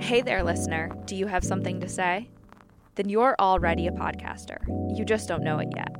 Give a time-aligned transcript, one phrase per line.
[0.00, 0.90] Hey there, listener.
[1.04, 2.28] Do you have something to say?
[2.96, 4.58] Then you're already a podcaster.
[4.96, 5.94] You just don't know it yet.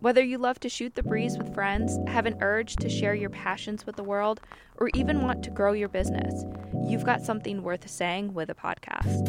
[0.00, 3.30] Whether you love to shoot the breeze with friends, have an urge to share your
[3.30, 4.40] passions with the world,
[4.78, 6.44] or even want to grow your business,
[6.88, 9.22] you've got something worth saying with a podcast.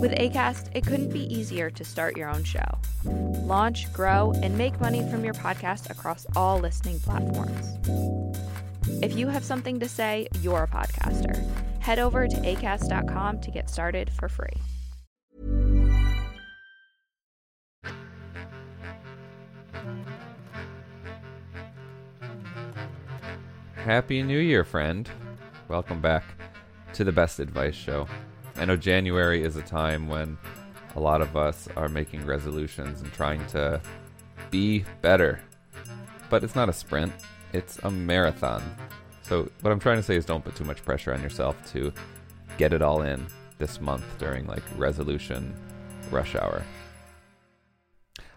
[0.00, 2.78] With ACAST, it couldn't be easier to start your own show.
[3.04, 7.78] Launch, grow, and make money from your podcast across all listening platforms.
[9.02, 11.63] If you have something to say, you're a podcaster.
[11.84, 14.48] Head over to acast.com to get started for free.
[23.74, 25.10] Happy New Year, friend.
[25.68, 26.24] Welcome back
[26.94, 28.08] to the Best Advice Show.
[28.56, 30.38] I know January is a time when
[30.96, 33.78] a lot of us are making resolutions and trying to
[34.50, 35.38] be better.
[36.30, 37.12] But it's not a sprint,
[37.52, 38.62] it's a marathon.
[39.24, 41.92] So, what I'm trying to say is don't put too much pressure on yourself to
[42.58, 43.26] get it all in
[43.58, 45.54] this month during like resolution
[46.10, 46.62] rush hour.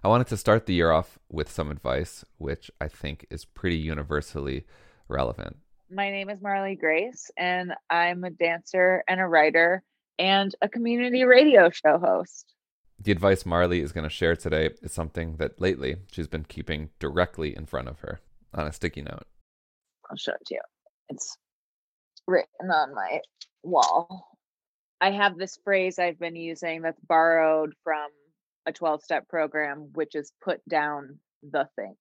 [0.01, 3.75] I wanted to start the year off with some advice, which I think is pretty
[3.75, 4.65] universally
[5.09, 5.57] relevant.
[5.89, 9.83] My name is Marlee Grace, and I'm a dancer and a writer
[10.17, 12.53] and a community radio show host.
[12.99, 16.91] The advice Marlee is going to share today is something that lately she's been keeping
[16.99, 18.21] directly in front of her
[18.53, 19.25] on a sticky note.
[20.09, 20.61] I'll show it to you.
[21.09, 21.37] It's
[22.27, 23.21] written on my
[23.63, 24.27] wall.
[24.99, 28.09] I have this phrase I've been using that's borrowed from
[28.65, 31.97] a 12 step program, which is put down the think.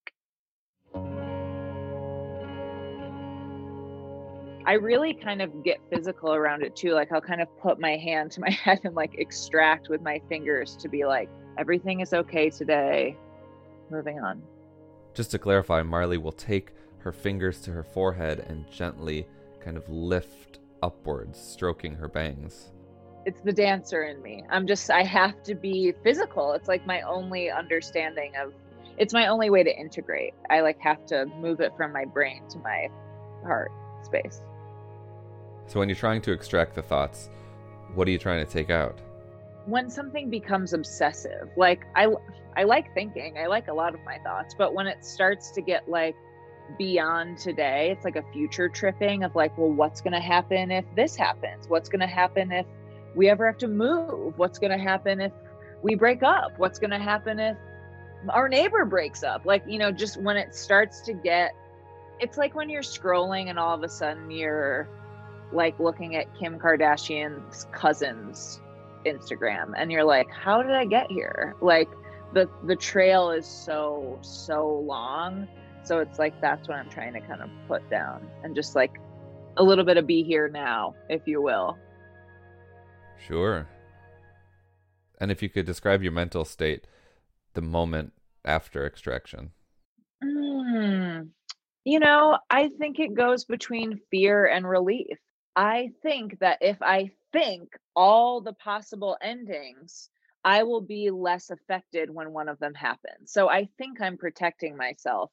[4.67, 6.91] I really kind of get physical around it too.
[6.91, 10.21] Like I'll kind of put my hand to my head and like extract with my
[10.29, 13.17] fingers to be like, everything is okay today.
[13.91, 14.43] Moving on.
[15.15, 16.73] Just to clarify, Marlee will take
[17.07, 19.29] her fingers to her forehead and gently
[19.61, 22.73] kind of lift upwards, stroking her bangs.
[23.25, 24.43] It's the dancer in me.
[24.51, 26.53] I'm just, I have to be physical.
[26.55, 28.53] It's like my only understanding of,
[28.99, 30.34] it's my only way to integrate.
[30.51, 32.89] I like have to move it from my brain to my
[33.45, 33.71] heart
[34.03, 34.43] space.
[35.69, 37.31] So when you're trying to extract the thoughts,
[37.95, 39.00] what are you trying to take out?
[39.66, 42.09] When something becomes obsessive, like I
[42.56, 45.61] I like thinking, I like a lot of my thoughts, but when it starts to
[45.61, 46.15] get like
[46.78, 50.84] beyond today, it's like a future tripping of like, well, what's going to happen if
[50.94, 51.69] this happens?
[51.69, 52.66] What's going to happen if
[53.15, 54.37] we ever have to move?
[54.38, 55.32] What's going to happen if
[55.82, 56.59] we break up?
[56.59, 57.56] What's going to happen if
[58.28, 59.44] our neighbor breaks up?
[59.44, 61.53] Like, you know, just when it starts to get
[62.21, 64.88] it's like when you're scrolling and all of a sudden you're
[65.53, 68.60] like looking at Kim Kardashian's cousin's
[69.04, 71.54] Instagram and you're like, how did I get here?
[71.60, 71.88] Like
[72.33, 75.48] the the trail is so so long.
[75.86, 78.98] So it's like that's what I'm trying to kind of put down and just like
[79.56, 81.78] a little bit of be here now, if you will.
[83.24, 83.69] Sure.
[85.20, 86.88] And if you could describe your mental state
[87.54, 88.12] the moment
[88.44, 89.52] after extraction.
[90.24, 91.28] Mm,
[91.84, 95.18] you know, I think it goes between fear and relief.
[95.54, 100.10] I think that if I think all the possible endings,
[100.44, 103.30] I will be less affected when one of them happens.
[103.32, 105.30] So I think I'm protecting myself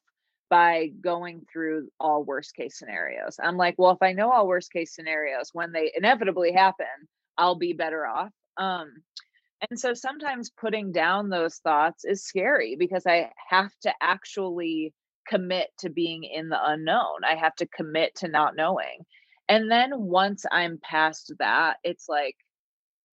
[0.50, 3.36] by going through all worst case scenarios.
[3.42, 6.86] I'm like, well, if I know all worst case scenarios, when they inevitably happen,
[7.36, 8.30] I'll be better off.
[8.56, 8.92] Um,
[9.70, 14.92] and so sometimes putting down those thoughts is scary because I have to actually
[15.26, 17.24] commit to being in the unknown.
[17.24, 19.06] I have to commit to not knowing.
[19.48, 22.36] And then once I'm past that, it's like,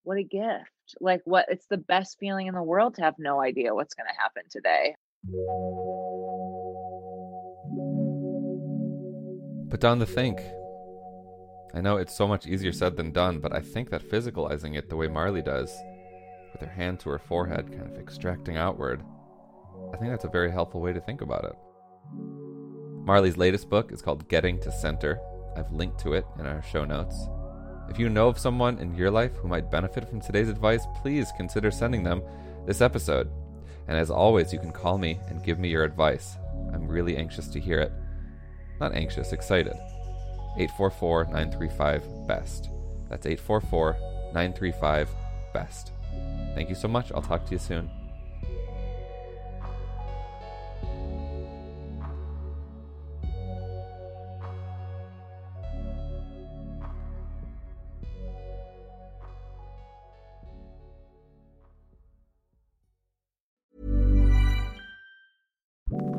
[0.04, 0.70] what a gift.
[1.00, 4.08] Like, what it's the best feeling in the world to have no idea what's going
[4.08, 4.94] to happen today.
[9.72, 10.38] Put down the think.
[11.72, 14.90] I know it's so much easier said than done, but I think that physicalizing it
[14.90, 15.74] the way Marlee does,
[16.52, 19.02] with her hand to her forehead, kind of extracting outward,
[19.90, 21.54] I think that's a very helpful way to think about it.
[23.06, 25.18] Marlee's latest book is called Getting to Center,
[25.56, 27.16] I've linked to it in our show notes.
[27.88, 31.32] If you know of someone in your life who might benefit from today's advice, please
[31.38, 32.22] consider sending them
[32.66, 33.30] this episode.
[33.88, 36.36] And as always, you can call me and give me your advice.
[36.74, 37.90] I'm really anxious to hear it.
[38.80, 39.74] Not anxious, excited.
[40.56, 42.70] 844 935 BEST.
[43.08, 43.96] That's 844
[44.34, 45.08] 935
[45.52, 45.92] BEST.
[46.54, 47.12] Thank you so much.
[47.12, 47.90] I'll talk to you soon.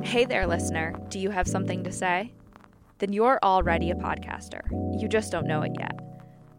[0.03, 0.93] Hey there, listener.
[1.09, 2.33] Do you have something to say?
[2.99, 4.61] Then you're already a podcaster.
[5.01, 5.99] You just don't know it yet.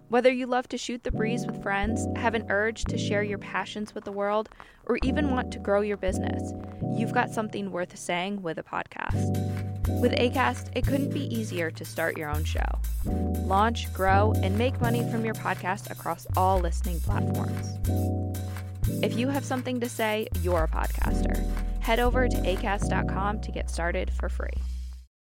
[0.08, 3.38] Whether you love to shoot the breeze with friends, have an urge to share your
[3.38, 4.48] passions with the world,
[4.86, 6.52] or even want to grow your business,
[6.96, 9.32] you've got something worth saying with a podcast.
[10.00, 12.64] With ACAST, it couldn't be easier to start your own show.
[13.04, 17.78] Launch, grow, and make money from your podcast across all listening platforms.
[19.02, 21.44] If you have something to say, you're a podcaster.
[21.80, 24.52] Head over to acast.com to get started for free.